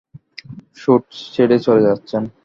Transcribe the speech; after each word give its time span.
Shoot 0.77 1.03
ছেড়ে 1.33 1.57
চলে 1.65 1.81
যাচ্ছেন? 1.87 2.23